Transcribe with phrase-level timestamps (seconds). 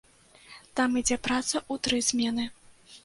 [0.79, 2.49] Там ідзе праца ў тры змены.